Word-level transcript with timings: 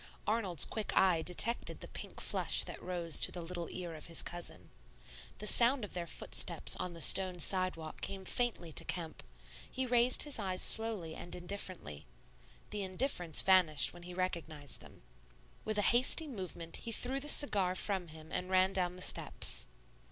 Arnold's 0.25 0.65
quick 0.65 0.97
eye 0.97 1.21
detected 1.21 1.79
the 1.79 1.87
pink 1.87 2.19
flush 2.19 2.63
that 2.63 2.81
rose 2.81 3.19
to 3.19 3.31
the 3.31 3.39
little 3.43 3.69
ear 3.69 3.93
of 3.93 4.07
his 4.07 4.23
cousin. 4.23 4.71
The 5.37 5.45
sound 5.45 5.85
of 5.85 5.93
their 5.93 6.07
footsteps 6.07 6.75
on 6.77 6.95
the 6.95 7.01
stone 7.01 7.39
sidewalk 7.39 8.01
came 8.01 8.25
faintly 8.25 8.71
to 8.71 8.83
Kemp; 8.83 9.21
he 9.71 9.85
raised 9.85 10.23
his 10.23 10.39
eyes 10.39 10.63
slowly 10.63 11.13
and 11.13 11.35
indifferently. 11.35 12.07
The 12.71 12.81
indifference 12.81 13.43
vanished 13.43 13.93
when 13.93 14.01
he 14.01 14.15
recognized 14.15 14.81
them. 14.81 15.03
With 15.65 15.77
a 15.77 15.83
hasty 15.93 16.25
movement 16.27 16.77
he 16.77 16.91
threw 16.91 17.19
the 17.19 17.29
cigar 17.29 17.75
from 17.75 18.07
him 18.07 18.31
and 18.31 18.49
ran 18.49 18.73
down 18.73 18.95
the 18.95 19.03
steps. 19.03 19.67